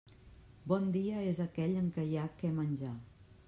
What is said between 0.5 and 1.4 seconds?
Bon dia